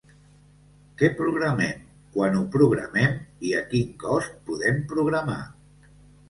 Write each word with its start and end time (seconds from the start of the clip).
Què 1.01 1.09
programem, 1.17 1.83
quan 2.15 2.37
ho 2.39 2.41
programem 2.55 3.13
i 3.51 3.53
a 3.59 3.61
quin 3.75 3.93
cost 4.05 4.41
podem 4.49 4.81
programar? 4.95 5.39